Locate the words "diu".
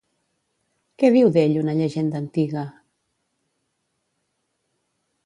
1.15-1.29